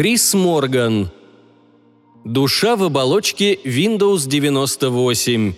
Крис 0.00 0.32
Морган. 0.32 1.10
Душа 2.24 2.74
в 2.74 2.84
оболочке 2.84 3.56
Windows 3.56 4.26
98. 4.26 5.52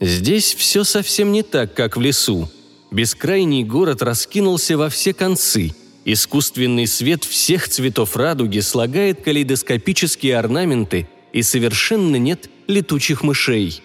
Здесь 0.00 0.54
все 0.54 0.84
совсем 0.84 1.32
не 1.32 1.42
так, 1.42 1.74
как 1.74 1.96
в 1.96 2.00
лесу. 2.00 2.48
Бескрайний 2.92 3.64
город 3.64 4.00
раскинулся 4.00 4.78
во 4.78 4.90
все 4.90 5.12
концы. 5.12 5.72
Искусственный 6.04 6.86
свет 6.86 7.24
всех 7.24 7.68
цветов 7.68 8.14
радуги 8.14 8.60
слагает 8.60 9.24
калейдоскопические 9.24 10.38
орнаменты, 10.38 11.08
и 11.32 11.42
совершенно 11.42 12.14
нет 12.14 12.48
летучих 12.68 13.24
мышей. 13.24 13.82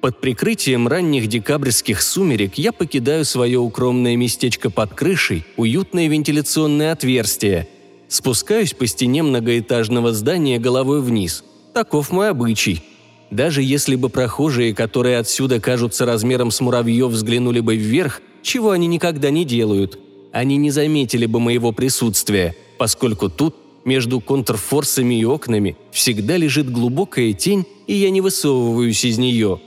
Под 0.00 0.18
прикрытием 0.18 0.88
ранних 0.88 1.26
декабрьских 1.26 2.00
сумерек 2.00 2.54
я 2.54 2.72
покидаю 2.72 3.26
свое 3.26 3.58
укромное 3.58 4.16
местечко 4.16 4.70
под 4.70 4.94
крышей, 4.94 5.44
уютное 5.58 6.08
вентиляционное 6.08 6.92
отверстие. 6.92 7.68
Спускаюсь 8.08 8.72
по 8.72 8.86
стене 8.86 9.22
многоэтажного 9.22 10.14
здания 10.14 10.58
головой 10.58 11.02
вниз. 11.02 11.44
Таков 11.74 12.10
мой 12.12 12.30
обычай. 12.30 12.82
Даже 13.30 13.62
если 13.62 13.94
бы 13.94 14.08
прохожие, 14.08 14.74
которые 14.74 15.18
отсюда 15.18 15.60
кажутся 15.60 16.06
размером 16.06 16.50
с 16.50 16.60
муравьев, 16.60 17.12
взглянули 17.12 17.60
бы 17.60 17.76
вверх, 17.76 18.22
чего 18.42 18.70
они 18.70 18.86
никогда 18.86 19.28
не 19.28 19.44
делают, 19.44 19.98
они 20.32 20.56
не 20.56 20.70
заметили 20.70 21.26
бы 21.26 21.40
моего 21.40 21.72
присутствия, 21.72 22.56
поскольку 22.78 23.28
тут, 23.28 23.54
между 23.84 24.20
контрфорсами 24.20 25.20
и 25.20 25.24
окнами, 25.24 25.76
всегда 25.92 26.38
лежит 26.38 26.70
глубокая 26.70 27.34
тень, 27.34 27.66
и 27.86 27.94
я 27.94 28.10
не 28.10 28.20
высовываюсь 28.20 29.04
из 29.04 29.18
нее. 29.18 29.60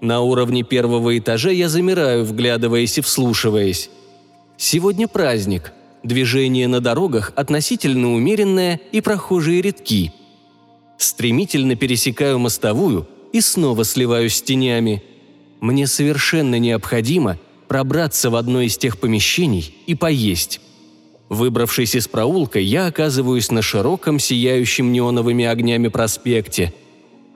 На 0.00 0.20
уровне 0.20 0.62
первого 0.62 1.18
этажа 1.18 1.50
я 1.50 1.68
замираю, 1.68 2.24
вглядываясь 2.24 2.98
и 2.98 3.00
вслушиваясь. 3.00 3.90
Сегодня 4.56 5.08
праздник. 5.08 5.72
Движение 6.02 6.66
на 6.66 6.80
дорогах 6.80 7.32
относительно 7.36 8.14
умеренное 8.14 8.80
и 8.92 9.00
прохожие 9.00 9.60
редки– 9.60 10.12
стремительно 11.00 11.76
пересекаю 11.76 12.38
мостовую 12.38 13.08
и 13.32 13.40
снова 13.40 13.84
сливаюсь 13.84 14.36
с 14.36 14.42
тенями. 14.42 15.02
Мне 15.60 15.86
совершенно 15.86 16.58
необходимо 16.58 17.38
пробраться 17.68 18.30
в 18.30 18.36
одно 18.36 18.60
из 18.60 18.76
тех 18.76 18.98
помещений 18.98 19.74
и 19.86 19.94
поесть. 19.94 20.60
Выбравшись 21.28 21.94
из 21.94 22.08
проулка, 22.08 22.58
я 22.58 22.86
оказываюсь 22.86 23.50
на 23.50 23.62
широком, 23.62 24.18
сияющем 24.18 24.92
неоновыми 24.92 25.44
огнями 25.44 25.88
проспекте. 25.88 26.74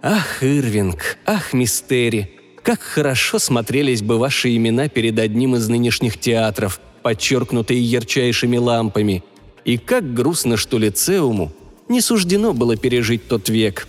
Ах, 0.03 0.43
Ирвинг, 0.43 1.19
ах, 1.25 1.53
Мистери, 1.53 2.33
как 2.65 2.81
хорошо 2.81 3.39
смотрелись 3.39 4.01
бы 4.01 4.19
ваши 4.19 4.57
имена 4.57 4.89
перед 4.89 5.19
одним 5.19 5.55
из 5.55 5.69
нынешних 5.69 6.19
театров, 6.19 6.81
подчеркнутые 7.03 7.83
ярчайшими 7.83 8.57
лампами. 8.57 9.23
И 9.67 9.77
как 9.77 10.15
грустно, 10.15 10.57
что 10.57 10.79
лицеуму 10.79 11.53
не 11.91 12.01
суждено 12.01 12.55
было 12.55 12.77
пережить 12.77 13.29
тот 13.29 13.51
век. 13.51 13.87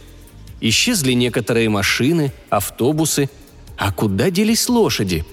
Исчезли 0.59 1.14
некоторые 1.14 1.70
машины, 1.70 2.34
автобусы. 2.50 3.30
А 3.78 3.94
куда 3.94 4.30
делись 4.30 4.67
лошади? 4.67 5.23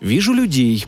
Вижу 0.00 0.32
людей. 0.32 0.86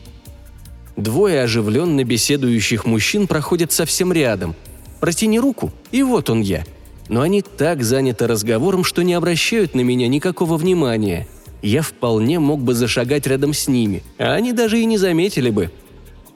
Двое 0.97 1.43
оживленно 1.43 2.03
беседующих 2.03 2.85
мужчин 2.85 3.27
проходят 3.27 3.71
совсем 3.71 4.11
рядом. 4.11 4.55
Протяни 4.99 5.39
руку, 5.39 5.71
и 5.91 6.01
вот 6.01 6.31
он 6.31 6.41
я. 6.41 6.65
Но 7.07 7.21
они 7.21 7.43
так 7.43 7.83
заняты 7.83 8.25
разговором, 8.25 8.83
что 8.83 9.03
не 9.03 9.13
обращают 9.13 9.75
на 9.75 9.81
меня 9.81 10.07
никакого 10.07 10.57
внимания. 10.57 11.27
Я 11.63 11.81
вполне 11.81 12.39
мог 12.39 12.61
бы 12.61 12.73
зашагать 12.73 13.25
рядом 13.25 13.53
с 13.53 13.69
ними, 13.69 14.03
а 14.19 14.33
они 14.33 14.51
даже 14.51 14.79
и 14.79 14.85
не 14.85 14.97
заметили 14.97 15.49
бы. 15.49 15.71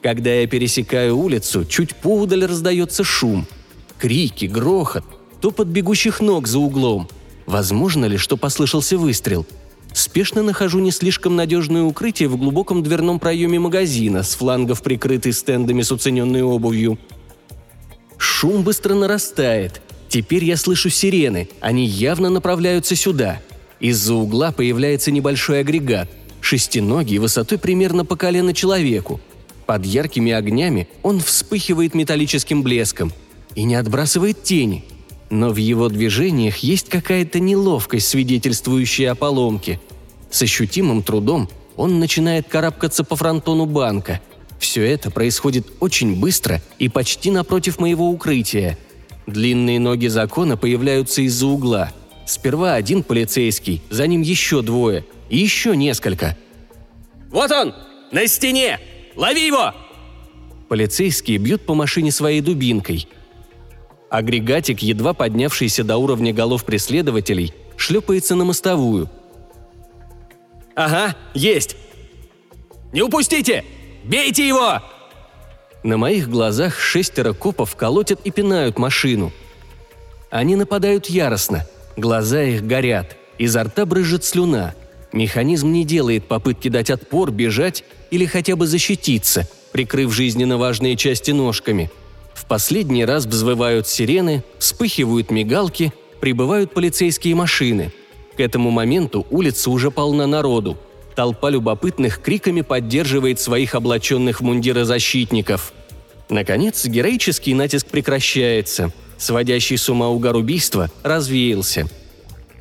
Когда 0.01 0.33
я 0.33 0.47
пересекаю 0.47 1.17
улицу, 1.17 1.65
чуть 1.65 1.95
поудаль 1.95 2.45
раздается 2.45 3.03
шум– 3.03 3.45
крики, 3.99 4.45
грохот, 4.45 5.03
топот 5.41 5.67
бегущих 5.67 6.21
ног 6.21 6.47
за 6.47 6.59
углом. 6.59 7.09
Возможно 7.45 8.05
ли, 8.05 8.17
что 8.17 8.37
послышался 8.37 8.97
выстрел? 8.97 9.45
Спешно 9.93 10.43
нахожу 10.43 10.79
не 10.79 10.91
слишком 10.91 11.35
надежное 11.35 11.83
укрытие 11.83 12.29
в 12.29 12.37
глубоком 12.37 12.81
дверном 12.81 13.19
проеме 13.19 13.59
магазина, 13.59 14.23
с 14.23 14.35
флангов 14.35 14.81
прикрытый 14.81 15.33
стендами 15.33 15.81
с 15.81 15.91
уцененной 15.91 16.43
обувью. 16.43 16.97
Шум 18.17 18.63
быстро 18.63 18.93
нарастает. 18.93 19.81
Теперь 20.07 20.45
я 20.45 20.55
слышу 20.55 20.89
сирены, 20.89 21.49
они 21.59 21.85
явно 21.85 22.29
направляются 22.29 22.95
сюда. 22.95 23.41
Из-за 23.79 24.13
угла 24.15 24.51
появляется 24.51 25.11
небольшой 25.11 25.59
агрегат, 25.59 26.09
шестиногий, 26.41 27.17
высотой 27.17 27.57
примерно 27.57 28.05
по 28.05 28.15
колено 28.15 28.53
человеку. 28.53 29.19
Под 29.65 29.85
яркими 29.85 30.31
огнями 30.31 30.87
он 31.03 31.19
вспыхивает 31.19 31.93
металлическим 31.93 32.63
блеском– 32.63 33.11
и 33.57 33.63
не 33.63 33.73
отбрасывает 33.73 34.43
тени. 34.43 34.85
Но 35.31 35.49
в 35.49 35.57
его 35.57 35.89
движениях 35.89 36.57
есть 36.57 36.89
какая-то 36.89 37.39
неловкость, 37.39 38.07
свидетельствующая 38.07 39.11
о 39.11 39.15
поломке. 39.15 39.81
С 40.29 40.43
ощутимым 40.43 41.01
трудом 41.01 41.49
он 41.75 41.99
начинает 41.99 42.47
карабкаться 42.47 43.03
по 43.03 43.15
фронтону 43.15 43.65
банка. 43.65 44.21
Все 44.59 44.83
это 44.83 45.09
происходит 45.09 45.65
очень 45.79 46.19
быстро 46.19 46.61
и 46.77 46.87
почти 46.87 47.31
напротив 47.31 47.79
моего 47.79 48.11
укрытия. 48.11 48.77
Длинные 49.25 49.79
ноги 49.79 50.05
закона 50.05 50.55
появляются 50.55 51.23
из-за 51.23 51.47
угла. 51.47 51.91
Сперва 52.27 52.73
один 52.73 53.03
полицейский, 53.03 53.81
за 53.89 54.05
ним 54.05 54.21
еще 54.21 54.61
двое 54.61 55.05
и 55.29 55.37
еще 55.37 55.77
несколько. 55.77 56.37
«Вот 57.29 57.49
он! 57.51 57.73
На 58.11 58.27
стене! 58.27 58.79
Лови 59.15 59.47
его!» 59.47 59.73
Полицейские 60.67 61.37
бьют 61.37 61.65
по 61.65 61.73
машине 61.73 62.11
своей 62.11 62.41
дубинкой. 62.41 63.07
Агрегатик, 64.09 64.81
едва 64.81 65.13
поднявшийся 65.13 65.85
до 65.85 65.95
уровня 65.95 66.33
голов 66.33 66.65
преследователей, 66.65 67.53
шлепается 67.77 68.35
на 68.35 68.43
мостовую. 68.43 69.09
«Ага, 70.75 71.15
есть! 71.33 71.77
Не 72.91 73.03
упустите! 73.03 73.63
Бейте 74.03 74.45
его!» 74.45 74.81
На 75.81 75.95
моих 75.95 76.29
глазах 76.29 76.77
шестеро 76.77 77.31
копов 77.31 77.77
колотят 77.77 78.19
и 78.25 78.31
пинают 78.31 78.77
машину. 78.77 79.31
Они 80.29 80.57
нападают 80.57 81.05
яростно, 81.05 81.65
глаза 81.97 82.43
их 82.43 82.65
горят, 82.65 83.17
изо 83.37 83.63
рта 83.63 83.85
брызжет 83.85 84.23
слюна. 84.23 84.73
Механизм 85.11 85.71
не 85.71 85.83
делает 85.83 86.27
попытки 86.27 86.69
дать 86.69 86.89
отпор, 86.89 87.31
бежать 87.31 87.83
или 88.11 88.25
хотя 88.25 88.55
бы 88.55 88.67
защититься, 88.67 89.47
прикрыв 89.73 90.13
жизненно 90.13 90.57
важные 90.57 90.95
части 90.95 91.31
ножками– 91.31 91.91
в 92.37 92.45
последний 92.45 93.03
раз 93.03 93.25
взвывают 93.25 93.87
сирены, 93.87 94.43
вспыхивают 94.59 95.31
мигалки, 95.31 95.91
прибывают 96.21 96.71
полицейские 96.71 97.33
машины. 97.33 97.91
К 98.37 98.39
этому 98.41 98.69
моменту 98.69 99.25
улица 99.31 99.71
уже 99.71 99.89
полна 99.89 100.27
народу. 100.27 100.77
Толпа 101.15 101.49
любопытных 101.49 102.21
криками 102.21 102.61
поддерживает 102.61 103.39
своих 103.39 103.73
облаченных 103.73 104.39
в 104.39 104.43
мундиры 104.43 104.85
защитников. 104.85 105.73
Наконец, 106.29 106.85
героический 106.85 107.55
натиск 107.55 107.87
прекращается. 107.87 108.93
Сводящий 109.17 109.77
с 109.77 109.89
ума 109.89 110.09
угар 110.09 110.35
убийства 110.35 110.89
развеялся. 111.03 111.87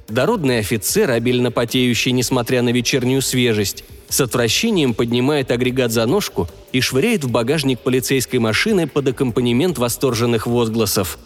Дородный 0.09 0.59
офицер, 0.59 1.11
обильно 1.11 1.50
потеющий, 1.50 2.12
несмотря 2.12 2.62
на 2.62 2.71
вечернюю 2.71 3.22
свежесть, 3.22 3.84
с 4.09 4.21
отвращением 4.21 4.94
поднимает 4.94 5.50
агрегат 5.50 5.91
за 5.91 6.06
ножку 6.06 6.49
и 6.73 6.81
швыряет 6.81 7.25
в 7.25 7.31
багажник 7.31 7.81
полицейской 7.81 8.38
машины 8.38 8.87
под 8.87 9.08
аккомпанемент 9.08 9.79
восторженных 9.79 10.47
возгласов. 10.47 11.19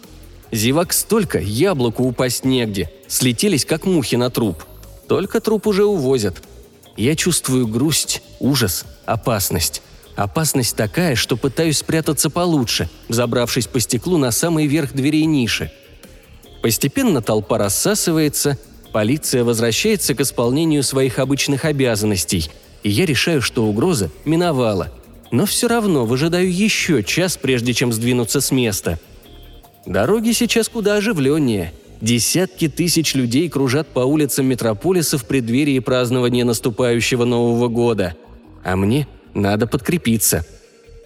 Зевак 0.51 0.93
столько, 0.93 1.39
яблоку 1.39 2.03
упасть 2.03 2.43
негде, 2.43 2.91
слетелись 3.07 3.65
как 3.65 3.85
мухи 3.85 4.15
на 4.15 4.29
труп. 4.29 4.63
Только 5.07 5.39
труп 5.39 5.67
уже 5.67 5.85
увозят. 5.85 6.41
Я 6.97 7.15
чувствую 7.15 7.67
грусть, 7.67 8.21
ужас, 8.39 8.85
опасность. 9.05 9.81
Опасность 10.21 10.75
такая, 10.75 11.15
что 11.15 11.37
пытаюсь 11.37 11.79
спрятаться 11.79 12.29
получше, 12.29 12.89
забравшись 13.09 13.67
по 13.67 13.79
стеклу 13.79 14.17
на 14.17 14.31
самый 14.31 14.67
верх 14.67 14.93
дверей 14.93 15.25
ниши. 15.25 15.71
Постепенно 16.61 17.21
толпа 17.21 17.57
рассасывается, 17.57 18.57
полиция 18.91 19.43
возвращается 19.43 20.13
к 20.13 20.21
исполнению 20.21 20.83
своих 20.83 21.19
обычных 21.19 21.65
обязанностей– 21.65 22.49
и 22.83 22.89
я 22.89 23.05
решаю, 23.05 23.41
что 23.41 23.65
угроза 23.65 24.11
миновала. 24.25 24.91
Но 25.31 25.45
все 25.45 25.67
равно 25.67 26.05
выжидаю 26.05 26.51
еще 26.51 27.03
час, 27.03 27.37
прежде 27.37 27.73
чем 27.73 27.93
сдвинуться 27.93 28.41
с 28.41 28.51
места. 28.51 28.99
Дороги 29.85 30.31
сейчас 30.31 30.67
куда 30.67 30.95
оживленнее. 30.95 31.73
Десятки 32.01 32.67
тысяч 32.67 33.13
людей 33.13 33.47
кружат 33.47 33.87
по 33.87 33.99
улицам 33.99 34.47
метрополиса 34.47 35.17
в 35.17 35.25
преддверии 35.25 35.79
празднования 35.79 36.43
наступающего 36.43 37.25
Нового 37.25 37.67
года. 37.67 38.15
А 38.63 38.75
мне 38.75 39.07
надо 39.33 39.67
подкрепиться. 39.67 40.45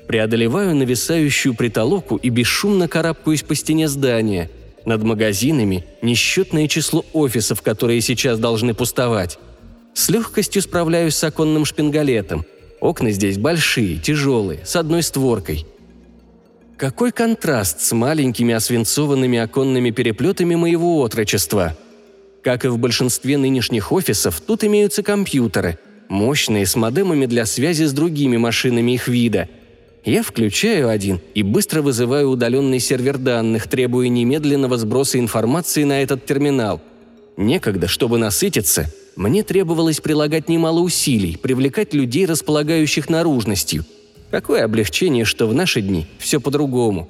Преодолеваю 0.07 0.75
нависающую 0.75 1.55
притолоку 1.55 2.17
и 2.17 2.29
бесшумно 2.29 2.87
карабкаюсь 2.87 3.43
по 3.43 3.55
стене 3.55 3.87
здания. 3.87 4.51
Над 4.85 5.03
магазинами 5.03 5.85
несчетное 6.01 6.67
число 6.67 7.03
офисов, 7.13 7.61
которые 7.61 8.01
сейчас 8.01 8.37
должны 8.37 8.73
пустовать. 8.75 9.39
С 9.95 10.09
легкостью 10.09 10.61
справляюсь 10.61 11.15
с 11.15 11.23
оконным 11.23 11.65
шпингалетом. 11.65 12.45
Окна 12.81 13.11
здесь 13.11 13.37
большие, 13.37 13.97
тяжелые, 13.97 14.63
с 14.65 14.75
одной 14.75 15.01
створкой. 15.01 15.65
Какой 16.77 17.11
контраст 17.11 17.79
с 17.79 17.93
маленькими 17.93 18.53
освинцованными 18.53 19.39
оконными 19.39 19.91
переплетами 19.91 20.55
моего 20.55 20.99
отрочества. 20.99 21.75
Как 22.43 22.65
и 22.65 22.67
в 22.67 22.77
большинстве 22.77 23.37
нынешних 23.37 23.91
офисов, 23.91 24.39
тут 24.41 24.63
имеются 24.65 25.01
компьютеры, 25.01 25.79
мощные, 26.09 26.65
с 26.65 26.75
модемами 26.75 27.25
для 27.25 27.45
связи 27.45 27.83
с 27.83 27.93
другими 27.93 28.37
машинами 28.37 28.91
их 28.91 29.07
вида. 29.07 29.49
Я 30.03 30.21
включаю 30.21 30.89
один 30.89 31.19
и 31.33 31.41
быстро 31.41 31.81
вызываю 31.81 32.29
удаленный 32.29 32.79
сервер 32.79 33.17
данных, 33.17 33.67
требуя 33.67 34.07
немедленного 34.07 34.77
сброса 34.77 35.19
информации 35.19 35.83
на 35.83 36.01
этот 36.01 36.25
терминал. 36.25 36.81
Некогда, 37.37 37.87
чтобы 37.87 38.17
насытиться, 38.17 38.91
мне 39.15 39.43
требовалось 39.43 39.99
прилагать 39.99 40.47
немало 40.49 40.79
усилий, 40.79 41.37
привлекать 41.37 41.93
людей, 41.93 42.25
располагающих 42.25 43.09
наружностью. 43.09 43.85
Какое 44.31 44.63
облегчение, 44.63 45.25
что 45.25 45.47
в 45.47 45.53
наши 45.53 45.81
дни 45.81 46.07
все 46.19 46.39
по-другому. 46.39 47.09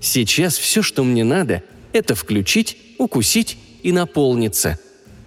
Сейчас 0.00 0.56
все, 0.56 0.82
что 0.82 1.04
мне 1.04 1.24
надо, 1.24 1.62
это 1.92 2.14
включить, 2.14 2.76
укусить 2.98 3.58
и 3.82 3.92
наполниться. 3.92 4.78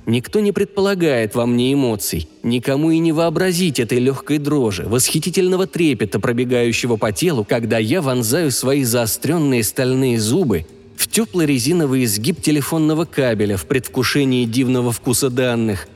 Никто 0.06 0.42
не 0.42 0.52
предполагает 0.52 1.34
во 1.34 1.46
мне 1.46 1.74
эмоций, 1.74 2.28
никому 2.44 2.92
и 2.92 3.00
не 3.00 3.14
вообразить 3.14 3.80
этой 3.80 4.00
легкой 4.00 4.38
дрожи, 4.38 4.84
восхитительного 4.84 5.66
трепета, 5.66 6.20
пробегающего 6.20 6.98
по 6.98 7.14
телу, 7.14 7.46
когда 7.46 7.78
я 7.78 8.02
вонзаю 8.02 8.52
свои 8.52 8.84
заостренные 8.84 9.64
стальные 9.64 10.20
зубы 10.20 10.66
в 10.98 11.08
теплый 11.08 11.46
резиновый 11.46 12.04
изгиб 12.04 12.42
телефонного 12.42 13.06
кабеля 13.06 13.56
в 13.56 13.66
предвкушении 13.66 14.44
дивного 14.44 14.92
вкуса 14.92 15.30
данных, 15.30 15.88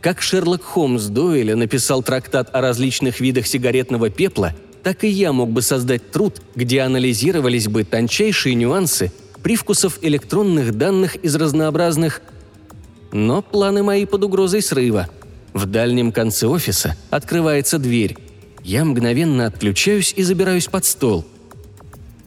как 0.00 0.22
Шерлок 0.22 0.62
Холмс 0.62 1.06
Дойля 1.06 1.56
написал 1.56 2.04
трактат 2.04 2.54
о 2.54 2.60
различных 2.60 3.18
видах 3.18 3.48
сигаретного 3.48 4.08
пепла, 4.08 4.54
так 4.84 5.02
и 5.02 5.08
я 5.08 5.32
мог 5.32 5.50
бы 5.50 5.62
создать 5.62 6.12
труд, 6.12 6.40
где 6.54 6.82
анализировались 6.82 7.66
бы 7.66 7.82
тончайшие 7.82 8.54
нюансы 8.54 9.12
привкусов 9.42 9.98
электронных 10.02 10.76
данных 10.78 11.16
из 11.16 11.34
разнообразных... 11.34 12.22
Но 13.12 13.42
планы 13.42 13.82
мои 13.82 14.04
под 14.06 14.24
угрозой 14.24 14.62
срыва. 14.62 15.08
В 15.54 15.66
дальнем 15.66 16.12
конце 16.12 16.46
офиса 16.46 16.96
открывается 17.10 17.78
дверь. 17.78 18.16
Я 18.62 18.84
мгновенно 18.84 19.46
отключаюсь 19.46 20.12
и 20.16 20.22
забираюсь 20.22 20.66
под 20.66 20.84
стол. 20.84 21.24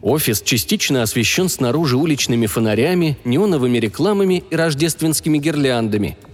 Офис 0.02 0.42
частично 0.42 1.04
освещен 1.04 1.50
снаружи 1.50 1.96
уличными 1.96 2.48
фонарями, 2.48 3.18
неоновыми 3.24 3.78
рекламами 3.78 4.44
и 4.50 4.56
рождественскими 4.56 5.38
гирляндами– 5.38 6.18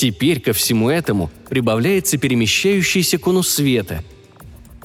Теперь 0.00 0.40
ко 0.40 0.54
всему 0.54 0.88
этому 0.88 1.30
прибавляется 1.50 2.16
перемещающийся 2.16 3.18
конус 3.18 3.50
света. 3.50 4.02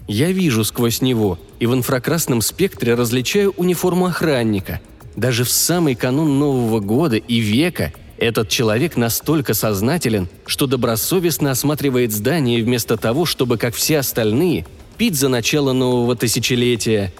Я 0.10 0.34
вижу 0.34 0.66
сквозь 0.66 1.02
него 1.02 1.40
и 1.58 1.68
в 1.68 1.74
инфракрасном 1.74 2.42
спектре 2.42 2.96
различаю 2.96 3.52
униформу 3.52 4.08
охранника. 4.08 4.82
Даже 5.16 5.46
в 5.46 5.50
самый 5.50 5.96
канун 5.96 6.38
Нового 6.38 6.82
года 6.82 7.16
и 7.16 7.38
века 7.40 7.94
этот 8.18 8.50
человек 8.50 8.96
настолько 8.96 9.54
сознателен, 9.54 10.30
что 10.46 10.68
добросовестно 10.68 11.52
осматривает 11.52 12.12
здание 12.12 12.64
вместо 12.64 12.98
того, 12.98 13.26
чтобы, 13.26 13.58
как 13.58 13.76
все 13.76 14.00
остальные, 14.00 14.66
пить 14.98 15.16
за 15.16 15.30
начало 15.30 15.74
нового 15.74 16.16
тысячелетия. 16.16 17.14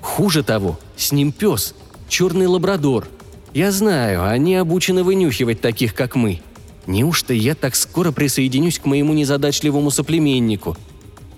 Хуже 0.00 0.42
того, 0.42 0.78
с 0.96 1.12
ним 1.12 1.32
пес, 1.32 1.74
черный 2.08 2.46
лабрадор. 2.46 3.06
Я 3.52 3.72
знаю, 3.72 4.24
они 4.26 4.56
обучены 4.56 5.04
вынюхивать 5.04 5.60
таких, 5.60 5.94
как 5.94 6.14
мы– 6.14 6.40
Неужто 6.90 7.34
я 7.34 7.54
так 7.54 7.76
скоро 7.76 8.10
присоединюсь 8.10 8.80
к 8.80 8.84
моему 8.84 9.12
незадачливому 9.12 9.90
соплеменнику? 9.90 10.76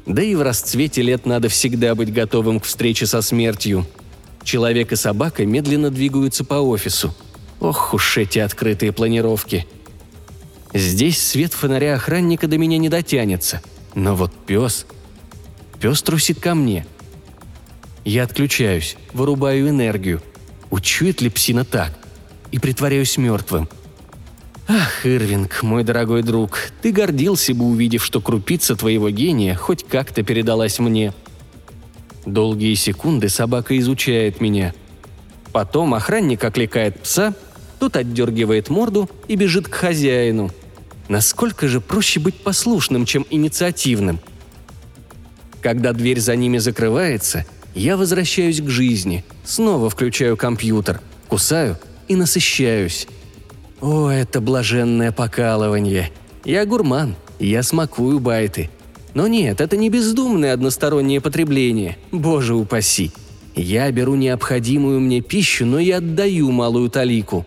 Да 0.07 0.23
и 0.23 0.35
в 0.35 0.43
расцвете 0.43 1.03
лет 1.03 1.27
надо 1.27 1.49
всегда 1.49 1.95
быть 1.95 2.13
готовым 2.13 2.59
к 2.59 2.65
встрече 2.65 3.07
со 3.07 3.21
смертью. 3.21 3.87
Человек 4.45 4.93
и 4.93 4.97
собака 4.97 5.45
медленно 5.45 5.91
двигаются 5.91 6.45
по 6.45 6.55
офису. 6.55 7.15
Ох 7.63 7.95
уж 7.95 8.19
эти 8.19 8.41
открытые 8.41 8.91
планировки. 8.91 9.67
Здесь 10.75 11.23
свет 11.23 11.53
фонаря 11.53 11.95
охранника 11.95 12.49
до 12.49 12.59
меня 12.59 12.77
не 12.77 12.89
дотянется. 12.89 13.63
Но 13.95 14.17
вот 14.17 14.33
пес... 14.47 14.85
Пес 15.81 16.03
трусит 16.03 16.41
ко 16.41 16.57
мне. 16.57 16.85
Я 18.05 18.25
отключаюсь, 18.25 18.97
вырубаю 19.13 19.69
энергию. 19.69 20.21
Учует 20.71 21.21
ли 21.21 21.31
псина 21.31 21.65
так? 21.65 21.97
И 22.51 22.59
притворяюсь 22.59 23.17
мертвым– 23.17 23.69
Ах, 24.69 25.05
Ирвинг, 25.05 25.63
мой 25.63 25.85
дорогой 25.85 26.23
друг, 26.23 26.59
ты 26.81 26.93
гордился 26.93 27.53
бы, 27.53 27.67
увидев, 27.67 28.05
что 28.05 28.21
крупица 28.21 28.77
твоего 28.77 29.11
гения 29.11 29.55
хоть 29.55 29.85
как-то 29.85 30.23
передалась 30.23 30.79
мне. 30.79 31.13
Долгие 32.25 32.75
секунды 32.75 33.29
собака 33.29 33.77
изучает 33.79 34.41
меня. 34.41 34.73
Потом 35.53 35.95
охранник 35.95 36.43
окликает 36.45 37.01
пса, 37.01 37.35
тот 37.83 37.97
отдергивает 37.97 38.71
морду 38.71 39.11
и 39.27 39.35
бежит 39.35 39.67
к 39.67 39.75
хозяину. 39.75 40.53
Насколько 41.09 41.67
же 41.67 41.81
проще 41.81 42.21
быть 42.21 42.37
послушным, 42.37 43.07
чем 43.07 43.27
инициативным? 43.29 44.21
Когда 45.61 45.93
дверь 45.93 46.21
за 46.21 46.37
ними 46.37 46.59
закрывается, 46.59 47.45
я 47.75 47.97
возвращаюсь 47.97 48.61
к 48.61 48.69
жизни, 48.69 49.25
снова 49.43 49.91
включаю 49.91 50.37
компьютер, 50.37 51.01
кусаю 51.27 51.77
и 52.07 52.15
насыщаюсь. 52.15 53.09
О, 53.81 54.09
это 54.09 54.41
блаженное 54.41 55.11
покалывание. 55.11 56.13
Я 56.45 56.65
гурман, 56.67 57.17
я 57.41 57.65
смакую 57.65 58.21
байты. 58.21 58.71
Но 59.13 59.27
нет, 59.27 59.61
это 59.61 59.77
не 59.77 59.91
бездумное 59.91 60.55
одностороннее 60.55 61.21
потребление. 61.21 61.99
Боже 62.13 62.55
упаси. 62.55 63.11
Я 63.57 63.91
беру 63.91 64.15
необходимую 64.15 65.01
мне 65.01 65.21
пищу, 65.21 65.67
но 65.67 65.81
и 65.81 65.91
отдаю 65.91 66.53
малую 66.53 66.89
талику. 66.89 67.45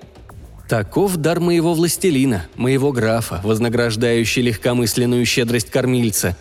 Таков 0.67 1.17
дар 1.17 1.39
моего 1.39 1.73
властелина, 1.73 2.47
моего 2.55 2.91
графа, 2.91 3.39
вознаграждающий 3.43 4.41
легкомысленную 4.41 5.25
щедрость 5.25 5.69
кормильца. 5.69 6.35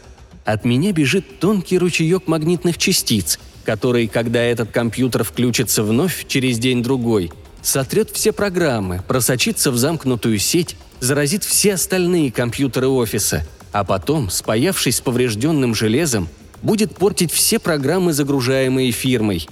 От 0.45 0.65
меня 0.65 0.93
бежит 0.93 1.41
тонкий 1.41 1.79
ручеек 1.79 2.27
магнитных 2.27 2.79
частиц, 2.79 3.39
который, 3.65 4.09
когда 4.09 4.43
этот 4.43 4.71
компьютер 4.71 5.25
включится 5.25 5.83
вновь 5.83 6.27
через 6.27 6.59
день-другой– 6.59 7.33
сотрет 7.65 8.11
все 8.11 8.33
программы, 8.33 9.03
просочится 9.07 9.71
в 9.71 9.77
замкнутую 9.77 10.39
сеть, 10.39 10.77
заразит 11.01 11.43
все 11.45 11.75
остальные 11.75 12.31
компьютеры 12.31 12.89
офиса, 12.89 13.47
а 13.73 13.85
потом, 13.85 14.31
спаявшись 14.31 14.97
с 14.97 15.01
поврежденным 15.01 15.75
железом, 15.75 16.29
будет 16.63 16.95
портить 16.97 17.33
все 17.33 17.59
программы, 17.59 18.13
загружаемые 18.13 18.93
фирмой. 18.93 19.49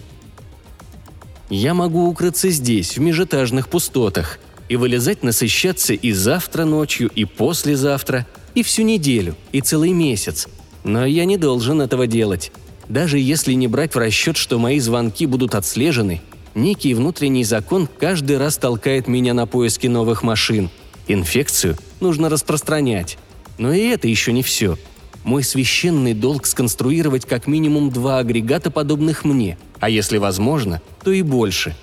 Я 1.50 1.74
могу 1.74 2.08
укрыться 2.08 2.50
здесь, 2.50 2.96
в 2.96 3.00
межэтажных 3.00 3.68
пустотах, 3.68 4.38
и 4.72 4.76
вылезать 4.76 5.22
насыщаться 5.22 5.92
и 5.92 6.12
завтра 6.12 6.64
ночью, 6.64 7.10
и 7.14 7.26
послезавтра, 7.26 8.26
и 8.54 8.62
всю 8.62 8.82
неделю, 8.82 9.36
и 9.52 9.60
целый 9.60 9.90
месяц. 9.92 10.48
Но 10.82 11.04
я 11.04 11.26
не 11.26 11.36
должен 11.36 11.82
этого 11.82 12.06
делать. 12.06 12.52
Даже 12.88 13.18
если 13.18 13.52
не 13.52 13.68
брать 13.68 13.94
в 13.94 13.98
расчет, 13.98 14.36
что 14.36 14.58
мои 14.58 14.80
звонки 14.80 15.26
будут 15.26 15.54
отслежены– 15.54 16.20
Некий 16.54 16.92
внутренний 16.92 17.44
закон 17.44 17.88
каждый 17.98 18.36
раз 18.36 18.58
толкает 18.58 19.08
меня 19.08 19.32
на 19.32 19.46
поиски 19.46 19.86
новых 19.86 20.22
машин. 20.22 20.68
Инфекцию 21.08 21.76
нужно 22.00 22.28
распространять. 22.28 23.16
Но 23.58 23.72
и 23.72 23.80
это 23.88 24.06
еще 24.06 24.32
не 24.32 24.42
все. 24.42 24.76
Мой 25.24 25.44
священный 25.44 26.14
долг 26.14 26.46
сконструировать 26.46 27.24
как 27.24 27.46
минимум 27.46 27.90
два 27.90 28.18
агрегата, 28.18 28.70
подобных 28.70 29.24
мне, 29.24 29.56
а 29.80 29.88
если 29.88 30.18
возможно, 30.18 30.82
то 31.02 31.10
и 31.10 31.22
больше. 31.22 31.74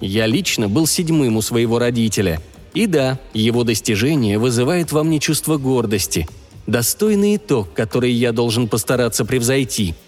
Я 0.00 0.26
лично 0.26 0.68
был 0.68 0.86
седьмым 0.86 1.36
у 1.36 1.42
своего 1.42 1.78
родителя. 1.78 2.40
И 2.74 2.86
да, 2.86 3.18
его 3.32 3.64
достижение 3.64 4.38
вызывает 4.38 4.92
во 4.92 5.02
мне 5.02 5.18
чувство 5.18 5.56
гордости. 5.56 6.28
Достойный 6.66 7.36
итог, 7.36 7.72
который 7.72 8.12
я 8.12 8.32
должен 8.32 8.68
постараться 8.68 9.24
превзойти– 9.24 9.94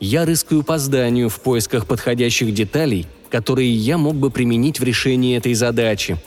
я 0.00 0.26
рыскаю 0.26 0.62
по 0.62 0.76
зданию 0.76 1.30
в 1.30 1.40
поисках 1.40 1.86
подходящих 1.86 2.52
деталей, 2.52 3.06
которые 3.30 3.72
я 3.72 3.96
мог 3.96 4.16
бы 4.16 4.30
применить 4.30 4.78
в 4.78 4.84
решении 4.84 5.34
этой 5.34 5.54
задачи. 5.54 6.18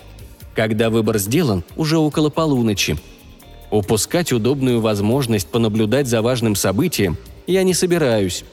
Когда 0.56 0.89
выбор 0.89 1.20
сделан, 1.20 1.63
уже 1.75 2.00
около 2.00 2.29
полуночи. 2.29 2.98
Упускать 3.70 4.32
удобную 4.32 4.82
возможность 4.82 5.48
понаблюдать 5.48 6.08
за 6.08 6.24
важным 6.24 6.56
событием 6.56 7.17
я 7.46 7.62
не 7.62 7.75
собираюсь. 7.75 8.46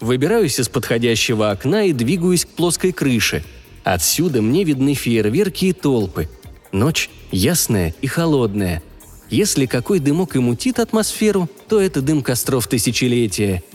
Выбираюсь 0.00 0.58
из 0.58 0.70
подходящего 0.70 1.50
окна 1.50 1.84
и 1.84 1.92
двигаюсь 1.92 2.46
к 2.46 2.48
плоской 2.48 2.92
крыше. 2.92 3.44
Отсюда 3.92 4.40
мне 4.40 4.62
видны 4.62 4.94
фейерверки 4.94 5.64
и 5.64 5.72
толпы. 5.72 6.28
Ночь 6.70 7.10
ясная 7.32 7.92
и 8.00 8.06
холодная. 8.06 8.84
Если 9.30 9.66
какой 9.66 9.98
дымок 9.98 10.36
и 10.36 10.38
мутит 10.38 10.78
атмосферу, 10.78 11.48
то 11.68 11.80
это 11.80 12.00
дым 12.00 12.22
костров 12.22 12.68
тысячелетия– 12.68 13.64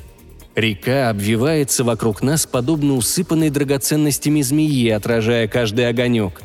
Река 0.56 1.10
обвивается 1.10 1.84
вокруг 1.84 2.24
нас, 2.24 2.46
подобно 2.46 2.96
усыпанной 2.96 3.50
драгоценностями 3.50 4.42
змеи, 4.42 4.88
отражая 4.88 5.50
каждый 5.50 5.90
огонек. 5.90 6.42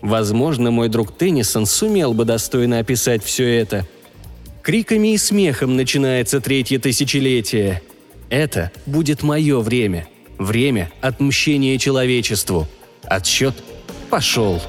Возможно, 0.00 0.70
мой 0.70 0.88
друг 0.88 1.14
Теннисон 1.14 1.66
сумел 1.66 2.14
бы 2.14 2.24
достойно 2.24 2.78
описать 2.78 3.22
все 3.22 3.58
это. 3.58 3.86
Криками 4.62 5.12
и 5.12 5.18
смехом 5.18 5.76
начинается 5.76 6.40
третье 6.40 6.78
тысячелетие. 6.78 7.82
Это 8.30 8.72
будет 8.86 9.22
мое 9.22 9.60
время. 9.60 10.08
Время 10.38 10.90
отмщения 11.00 11.78
человечеству. 11.78 12.66
Отсчет 13.04 13.54
пошел. 14.10 14.60